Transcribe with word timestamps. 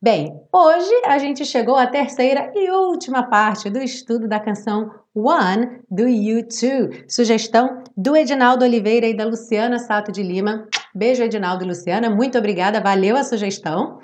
Bem, 0.00 0.40
hoje 0.52 1.02
a 1.06 1.18
gente 1.18 1.44
chegou 1.44 1.74
à 1.74 1.84
terceira 1.84 2.52
e 2.54 2.70
última 2.70 3.24
parte 3.24 3.68
do 3.68 3.80
estudo 3.80 4.28
da 4.28 4.38
canção 4.38 4.92
One 5.12 5.80
do 5.90 6.04
U2, 6.04 7.04
sugestão 7.08 7.82
do 7.96 8.16
Edinaldo 8.16 8.64
Oliveira 8.64 9.08
e 9.08 9.16
da 9.16 9.24
Luciana 9.24 9.80
Sato 9.80 10.12
de 10.12 10.22
Lima. 10.22 10.68
Beijo, 10.98 11.22
Edinaldo 11.22 11.62
e 11.62 11.68
Luciana, 11.68 12.10
muito 12.10 12.36
obrigada, 12.36 12.80
valeu 12.80 13.16
a 13.16 13.22
sugestão. 13.22 14.00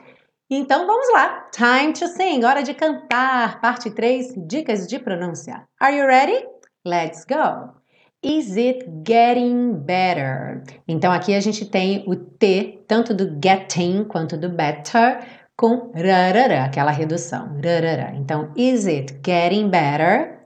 Então 0.49 0.87
vamos 0.87 1.13
lá. 1.13 1.49
Time 1.51 1.93
to 1.93 2.07
sing. 2.07 2.45
Hora 2.45 2.63
de 2.63 2.73
cantar. 2.73 3.61
Parte 3.61 3.91
3. 3.91 4.35
Dicas 4.47 4.87
de 4.87 5.01
pronúncia. 5.01 5.65
Are 5.81 5.97
you 5.97 6.07
ready? 6.07 6.47
Let's 6.87 7.25
go. 7.25 7.73
Is 8.23 8.57
it 8.57 8.87
getting 9.05 9.73
better? 9.73 10.63
Então 10.87 11.11
aqui 11.11 11.35
a 11.35 11.41
gente 11.41 11.69
tem 11.69 12.05
o 12.07 12.15
T, 12.15 12.85
tanto 12.87 13.13
do 13.13 13.41
getting 13.43 14.05
quanto 14.05 14.37
do 14.37 14.49
better, 14.49 15.19
com 15.57 15.91
rarara, 15.97 16.63
aquela 16.63 16.93
redução. 16.93 17.61
Rarara. 17.61 18.15
Então, 18.15 18.53
is 18.57 18.87
it 18.87 19.19
getting 19.27 19.69
better? 19.69 20.39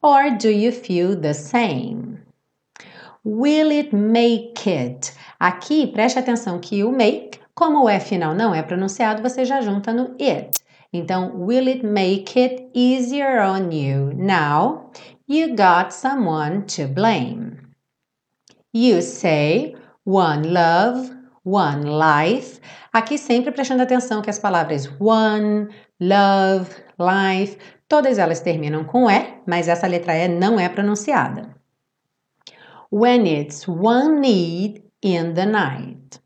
Or 0.00 0.30
do 0.38 0.50
you 0.50 0.70
feel 0.70 1.20
the 1.20 1.32
same? 1.32 2.25
Will 3.28 3.72
it 3.72 3.92
make 3.92 4.70
it? 4.70 5.12
Aqui, 5.40 5.88
preste 5.88 6.16
atenção 6.16 6.60
que 6.60 6.84
o 6.84 6.92
make 6.92 7.40
como 7.56 7.82
o 7.82 7.90
E 7.90 7.98
final 7.98 8.36
não 8.36 8.54
é 8.54 8.62
pronunciado, 8.62 9.20
você 9.20 9.44
já 9.44 9.60
junta 9.60 9.92
no 9.92 10.14
it. 10.20 10.60
Então, 10.92 11.32
will 11.34 11.66
it 11.66 11.84
make 11.84 12.38
it 12.38 12.70
easier 12.72 13.40
on 13.40 13.72
you? 13.72 14.12
Now, 14.14 14.92
you 15.26 15.56
got 15.56 15.92
someone 15.92 16.66
to 16.76 16.86
blame. 16.86 17.56
You 18.72 19.02
say 19.02 19.74
one 20.04 20.52
love, 20.52 21.10
one 21.44 21.84
life. 21.84 22.60
Aqui 22.92 23.18
sempre 23.18 23.50
prestando 23.50 23.82
atenção 23.82 24.22
que 24.22 24.30
as 24.30 24.38
palavras 24.38 24.88
one, 25.00 25.66
love, 26.00 26.70
life, 26.96 27.58
todas 27.88 28.18
elas 28.18 28.38
terminam 28.38 28.84
com 28.84 29.10
E, 29.10 29.42
mas 29.48 29.66
essa 29.66 29.88
letra 29.88 30.14
E 30.14 30.28
não 30.28 30.60
é 30.60 30.68
pronunciada. 30.68 31.55
When 32.90 33.26
it's 33.26 33.66
one 33.66 34.20
need 34.20 34.82
in 35.02 35.34
the 35.34 35.46
night. 35.46 36.20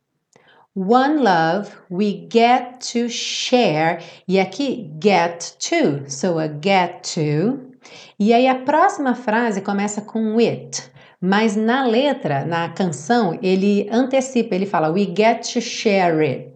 One 0.75 1.22
love, 1.22 1.77
we 1.91 2.27
get 2.28 2.80
to 2.92 3.08
share. 3.08 4.00
E 4.28 4.39
aqui, 4.39 4.91
get 5.00 5.56
to. 5.61 6.08
So 6.08 6.39
a 6.39 6.48
get 6.48 7.02
to. 7.14 7.70
E 8.18 8.33
aí 8.33 8.46
a 8.46 8.55
próxima 8.55 9.14
frase 9.14 9.62
começa 9.62 10.01
com 10.01 10.39
it. 10.39 10.90
Mas 11.20 11.57
na 11.57 11.85
letra, 11.85 12.45
na 12.45 12.68
canção, 12.68 13.39
ele 13.42 13.89
antecipa, 13.90 14.55
ele 14.55 14.64
fala 14.64 14.90
we 14.90 15.05
get 15.05 15.42
to 15.52 15.61
share 15.61 16.23
it. 16.24 16.52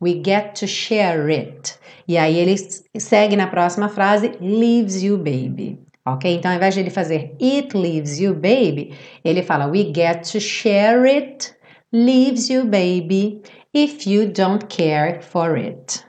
We 0.00 0.22
get 0.24 0.54
to 0.60 0.66
share 0.66 1.32
it. 1.32 1.74
E 2.06 2.18
aí 2.18 2.36
ele 2.36 2.54
segue 2.98 3.34
na 3.34 3.46
próxima 3.46 3.88
frase 3.88 4.32
leaves 4.40 5.02
you 5.02 5.16
baby. 5.16 5.80
Ok? 6.06 6.34
Então 6.34 6.50
ao 6.50 6.56
invés 6.56 6.74
de 6.74 6.80
ele 6.80 6.90
fazer 6.90 7.34
it 7.40 7.76
leaves 7.76 8.18
you 8.18 8.34
baby, 8.34 8.94
ele 9.24 9.42
fala 9.42 9.66
we 9.66 9.84
get 9.84 10.30
to 10.30 10.38
share 10.38 11.08
it 11.08 11.54
leaves 11.92 12.50
you 12.50 12.64
baby 12.64 13.40
if 13.72 14.06
you 14.06 14.30
don't 14.30 14.66
care 14.66 15.22
for 15.22 15.56
it. 15.56 16.04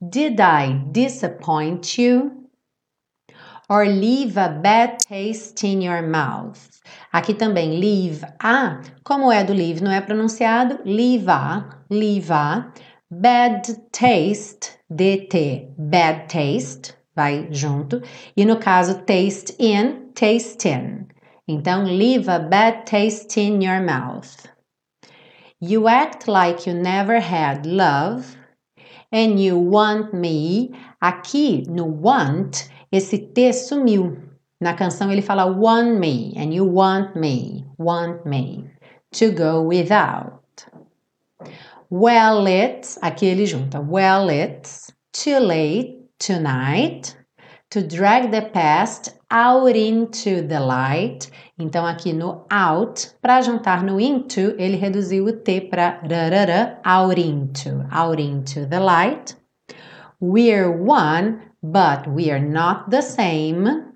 Did 0.00 0.40
I 0.40 0.82
disappoint 0.90 1.96
you? 1.96 2.48
Or 3.68 3.86
leave 3.86 4.36
a 4.36 4.48
bad 4.48 4.98
taste 4.98 5.64
in 5.64 5.80
your 5.80 6.02
mouth? 6.02 6.68
Aqui 7.12 7.32
também 7.32 7.78
leave 7.78 8.22
a, 8.42 8.82
como 9.04 9.30
é 9.30 9.44
do 9.44 9.52
leave, 9.52 9.82
não 9.82 9.92
é 9.92 10.00
pronunciado, 10.00 10.80
leave 10.84 11.30
a, 11.30 11.80
leave 11.88 12.30
a, 12.32 12.72
bad 13.10 13.62
taste, 13.92 14.76
dt, 14.90 15.68
bad 15.78 16.26
taste, 16.28 16.94
vai 17.14 17.48
junto, 17.50 18.02
e 18.36 18.44
no 18.44 18.56
caso 18.56 19.02
taste 19.02 19.54
in, 19.58 20.10
taste 20.14 20.68
in. 20.68 21.06
Então, 21.46 21.84
leave 21.84 22.30
a 22.30 22.38
bad 22.38 22.84
taste 22.86 23.36
in 23.40 23.62
your 23.62 23.80
mouth. 23.80 24.48
You 25.60 25.86
act 25.86 26.28
like 26.28 26.66
you 26.66 26.74
never 26.74 27.20
had 27.20 27.66
love 27.66 28.36
and 29.12 29.38
you 29.38 29.58
want 29.58 30.12
me. 30.12 30.70
Aqui 31.00 31.64
no 31.68 31.84
want, 31.84 32.68
esse 32.90 33.18
T 33.18 33.52
sumiu. 33.52 34.16
Na 34.60 34.74
canção 34.74 35.10
ele 35.10 35.22
fala 35.22 35.44
want 35.44 35.98
me 35.98 36.32
and 36.36 36.54
you 36.54 36.64
want 36.64 37.16
me, 37.16 37.64
want 37.78 38.24
me 38.24 38.64
to 39.12 39.30
go 39.32 39.62
without. 39.62 40.42
Well, 41.90 42.46
it's, 42.46 42.98
aqui 43.02 43.26
ele 43.26 43.44
junta. 43.44 43.80
Well, 43.80 44.30
it's 44.30 44.92
too 45.12 45.38
late 45.38 46.01
tonight 46.22 47.16
to 47.70 47.82
drag 47.82 48.30
the 48.30 48.42
past 48.42 49.10
out 49.30 49.74
into 49.74 50.46
the 50.46 50.60
light. 50.60 51.30
Então, 51.58 51.84
aqui 51.84 52.12
no 52.12 52.46
out, 52.50 53.14
para 53.20 53.42
juntar 53.42 53.82
no 53.82 53.98
into, 53.98 54.54
ele 54.58 54.76
reduziu 54.76 55.26
o 55.26 55.32
T 55.32 55.60
para 55.62 56.00
rarara, 56.02 56.78
out 56.84 57.18
into, 57.18 57.84
out 57.90 58.20
into 58.20 58.66
the 58.66 58.78
light. 58.78 59.34
We're 60.20 60.70
one, 60.70 61.40
but 61.62 62.06
we 62.06 62.30
are 62.30 62.38
not 62.38 62.90
the 62.90 63.02
same. 63.02 63.92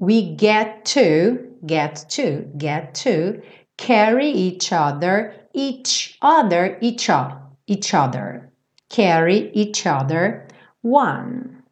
We 0.00 0.34
get 0.34 0.84
to, 0.86 1.38
get 1.64 2.06
to, 2.10 2.50
get 2.56 2.94
to, 3.04 3.42
carry 3.76 4.30
each 4.30 4.72
other, 4.72 5.34
each 5.54 6.18
other, 6.20 6.78
each 6.80 7.08
other, 7.08 7.38
each 7.66 7.94
other, 7.94 8.50
carry 8.88 9.50
each 9.52 9.86
other, 9.86 10.45
one. 10.86 11.64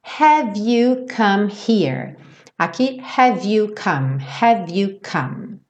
Have 0.00 0.56
you 0.56 1.06
come 1.08 1.50
here? 1.50 2.16
Aqui, 2.58 2.98
have 3.02 3.44
you 3.44 3.74
come? 3.74 4.18
Have 4.18 4.70
you 4.70 4.98
come? 5.02 5.60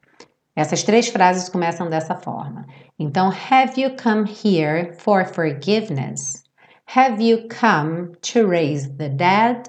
Essas 0.56 0.84
três 0.84 1.08
frases 1.08 1.48
começam 1.48 1.90
dessa 1.90 2.14
forma. 2.14 2.66
Então, 2.98 3.30
have 3.30 3.76
you 3.76 3.96
come 3.96 4.24
here 4.26 4.94
for 5.00 5.24
forgiveness? 5.24 6.44
Have 6.86 7.20
you 7.20 7.48
come 7.48 8.12
to 8.22 8.46
raise 8.46 8.88
the 8.96 9.08
dead? 9.08 9.68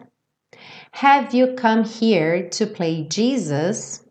Have 0.91 1.35
you 1.35 1.55
come 1.55 1.83
here 1.83 2.47
to 2.49 2.67
play 2.67 3.07
Jesus? 3.09 4.03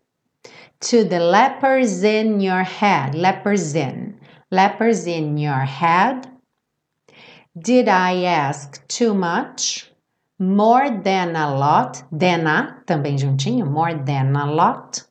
To 0.91 1.03
the 1.05 1.19
lepers 1.19 2.03
in 2.03 2.41
your 2.41 2.63
head, 2.63 3.15
lepers 3.15 3.75
in, 3.75 4.19
lepers 4.51 5.07
in 5.07 5.37
your 5.37 5.65
head? 5.65 6.27
Did 7.59 7.87
I 7.87 8.23
ask 8.23 8.87
too 8.87 9.13
much? 9.13 9.89
more 10.39 10.89
than 10.89 11.35
a 11.35 11.53
lot, 11.53 12.01
than 12.11 12.47
a, 12.47 12.81
também 12.85 13.17
juntinho, 13.17 13.69
more 13.69 13.93
than 13.93 14.35
a 14.35 14.49
lot. 14.49 15.03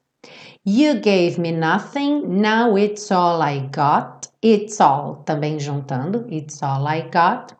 You 0.64 1.00
gave 1.00 1.38
me 1.38 1.52
nothing, 1.52 2.40
now 2.40 2.76
it's 2.76 3.10
all 3.12 3.42
I 3.42 3.60
got. 3.66 4.28
It's 4.40 4.80
all, 4.80 5.22
também 5.26 5.58
juntando, 5.58 6.26
it's 6.30 6.62
all 6.62 6.86
I 6.86 7.02
got. 7.02 7.52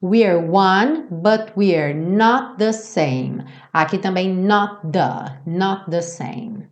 We're 0.00 0.40
one, 0.40 1.08
but 1.10 1.54
we're 1.56 1.92
not 1.92 2.58
the 2.58 2.72
same. 2.72 3.44
Aqui 3.74 3.98
também 3.98 4.34
not 4.34 4.92
the, 4.92 5.32
not 5.44 5.90
the 5.90 6.02
same. 6.02 6.68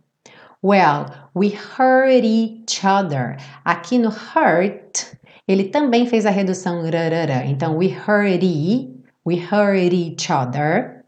Well, 0.61 1.13
we 1.35 1.49
hurt 1.49 2.23
each 2.23 2.83
other. 2.83 3.37
Aqui 3.65 3.99
no 3.99 4.09
hurt, 4.09 5.15
ele 5.47 5.65
também 5.65 6.05
fez 6.05 6.25
a 6.25 6.29
redução 6.29 6.81
rarara. 6.81 7.45
Então, 7.45 7.77
we 7.77 7.87
hurt 7.87 8.43
We 9.25 9.37
hurt 9.37 9.93
each 9.93 10.31
other. 10.31 11.03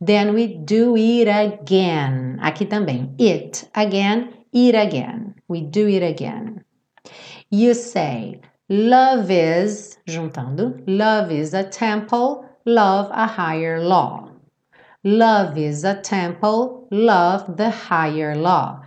Then 0.00 0.32
we 0.32 0.46
do 0.46 0.94
it 0.96 1.28
again. 1.28 2.38
Aqui 2.40 2.64
também. 2.64 3.14
It 3.18 3.68
again, 3.74 4.30
eat 4.52 4.76
again. 4.76 5.34
We 5.48 5.62
do 5.62 5.88
it 5.88 6.04
again. 6.04 6.62
You 7.50 7.74
say, 7.74 8.40
love 8.68 9.30
is, 9.30 9.98
juntando, 10.06 10.80
love 10.86 11.32
is 11.32 11.52
a 11.52 11.64
temple, 11.64 12.44
love 12.64 13.10
a 13.10 13.26
higher 13.26 13.80
law. 13.80 14.28
Love 15.02 15.58
is 15.58 15.84
a 15.84 15.94
temple, 15.94 16.86
love 16.90 17.56
the 17.56 17.70
higher 17.70 18.36
law. 18.36 18.82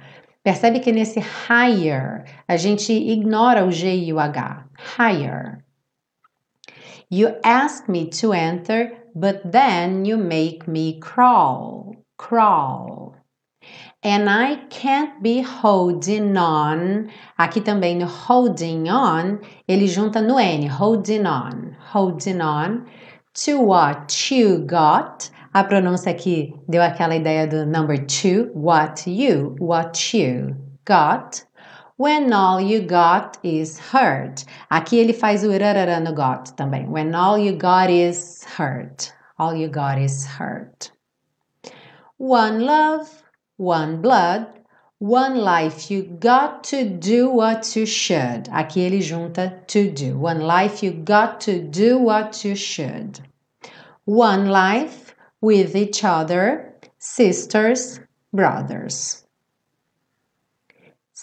Percebe 0.45 0.79
que 0.79 0.91
nesse 0.91 1.19
higher 1.19 2.23
a 2.47 2.55
gente 2.57 2.93
ignora 2.93 3.65
o 3.65 3.71
G 3.71 3.95
e 3.95 4.13
o 4.13 4.19
H. 4.19 4.65
Higher. 4.95 5.63
You 7.09 7.35
ask 7.43 7.87
me 7.87 8.09
to 8.21 8.33
enter, 8.33 8.91
but 9.13 9.51
then 9.51 10.05
you 10.05 10.17
make 10.17 10.67
me 10.67 10.99
crawl. 10.99 11.95
Crawl. 12.17 13.15
And 14.03 14.29
I 14.29 14.55
can't 14.69 15.21
be 15.21 15.41
holding 15.41 16.35
on. 16.35 17.11
Aqui 17.37 17.61
também 17.61 17.97
no 17.97 18.07
holding 18.07 18.89
on, 18.89 19.39
ele 19.67 19.87
junta 19.87 20.21
no 20.21 20.39
N, 20.39 20.67
holding 20.67 21.25
on, 21.25 21.75
holding 21.79 22.41
on 22.41 22.87
to 23.33 23.59
what 23.59 24.31
you 24.31 24.59
got. 24.65 25.29
A 25.53 25.63
pronúncia 25.63 26.11
aqui 26.11 26.55
deu 26.67 26.81
aquela 26.81 27.13
ideia 27.13 27.45
do 27.45 27.65
number 27.65 27.97
two, 27.97 28.49
what 28.53 29.05
you, 29.05 29.55
what 29.59 30.13
you 30.13 30.55
got. 30.85 31.45
When 31.97 32.33
all 32.33 32.59
you 32.59 32.81
got 32.81 33.37
is 33.43 33.77
hurt. 33.77 34.45
Aqui 34.69 34.99
ele 34.99 35.13
faz 35.13 35.43
o 35.43 35.49
rarara 35.49 35.99
no 35.99 36.13
got 36.13 36.55
também. 36.55 36.87
When 36.87 37.13
all 37.13 37.37
you 37.37 37.53
got 37.53 37.89
is 37.89 38.43
hurt. 38.43 39.13
All 39.37 39.55
you 39.55 39.67
got 39.67 39.97
is 39.97 40.25
hurt. 40.25 40.91
One 42.17 42.59
love, 42.61 43.09
one 43.57 44.01
blood, 44.01 44.47
one 44.99 45.37
life. 45.37 45.89
You 45.89 46.03
got 46.03 46.63
to 46.65 46.87
do 46.87 47.29
what 47.29 47.75
you 47.75 47.85
should. 47.85 48.47
Aqui 48.49 48.85
ele 48.85 49.01
junta 49.01 49.63
to 49.67 49.91
do. 49.91 50.17
One 50.17 50.41
life, 50.41 50.83
you 50.83 50.91
got 50.91 51.41
to 51.41 51.59
do 51.59 51.97
what 51.97 52.45
you 52.45 52.55
should. 52.55 53.19
One 54.05 54.49
life 54.49 55.15
with 55.41 55.75
each 55.75 56.03
other, 56.03 56.75
sisters, 56.99 57.99
brothers. 58.31 59.20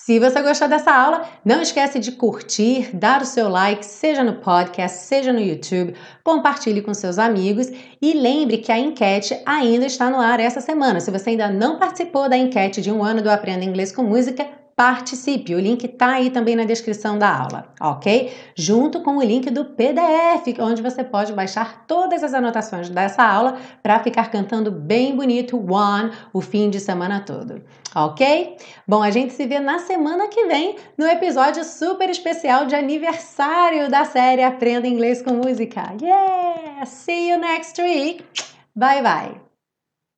Se 0.09 0.19
você 0.19 0.41
gostou 0.41 0.67
dessa 0.67 0.91
aula, 0.91 1.29
não 1.45 1.61
esquece 1.61 1.99
de 1.99 2.13
curtir, 2.13 2.97
dar 2.97 3.21
o 3.21 3.27
seu 3.27 3.47
like, 3.47 3.85
seja 3.85 4.25
no 4.25 4.37
podcast, 4.37 5.01
seja 5.01 5.35
no 5.35 5.39
YouTube, 5.39 5.95
compartilhe 6.25 6.81
com 6.81 6.95
seus 6.95 7.19
amigos 7.19 7.67
e 8.01 8.15
lembre 8.15 8.57
que 8.57 8.73
a 8.73 8.79
enquete 8.79 9.39
ainda 9.45 9.85
está 9.85 10.09
no 10.09 10.19
ar 10.19 10.41
essa 10.41 10.63
semana. 10.63 10.99
Se 10.99 11.11
você 11.11 11.29
ainda 11.29 11.51
não 11.51 11.79
participou 11.79 12.27
da 12.27 12.39
enquete 12.39 12.81
de 12.81 12.91
um 12.91 13.05
ano 13.05 13.21
do 13.21 13.29
Aprenda 13.29 13.67
Inglês 13.67 13.93
com 13.93 14.03
Música, 14.03 14.49
participe. 14.79 15.57
O 15.57 15.59
link 15.59 15.83
está 15.83 16.13
aí 16.13 16.31
também 16.31 16.55
na 16.55 16.63
descrição 16.63 17.19
da 17.19 17.37
aula, 17.37 17.75
ok? 17.81 18.33
Junto 18.55 19.03
com 19.03 19.17
o 19.17 19.23
link 19.23 19.51
do 19.51 19.65
PDF, 19.65 20.57
onde 20.61 20.81
você 20.81 21.03
pode 21.03 21.33
baixar 21.33 21.85
todas 21.85 22.23
as 22.23 22.33
anotações 22.33 22.89
dessa 22.89 23.25
aula 23.25 23.59
para 23.83 23.99
ficar 23.99 24.31
cantando 24.31 24.71
bem 24.71 25.17
bonito 25.17 25.57
One 25.59 26.13
o 26.33 26.41
fim 26.41 26.71
de 26.71 26.79
semana 26.79 27.19
todo, 27.19 27.61
ok? 27.93 28.57
Bom, 28.87 29.03
a 29.03 29.11
gente 29.11 29.33
se 29.33 29.49
vê 29.49 29.59
na 29.59 29.81
semana 29.81 30.29
que 30.29 30.47
vem 30.47 30.77
no 30.97 31.09
episódio 31.09 31.65
super 31.65 32.09
especial 32.09 32.65
de 32.67 32.77
aniversário 32.77 33.91
da 33.91 34.05
série 34.05 34.45
Aprenda 34.45 34.87
Inglês 34.87 35.21
com 35.21 35.33
Música. 35.33 35.97
Yeah! 36.01 36.87
See 36.87 37.31
you 37.31 37.39
next 37.39 37.83
week. 37.83 38.25
Bye 38.77 39.03
bye. 39.03 39.48